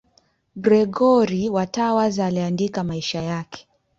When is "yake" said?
3.21-3.67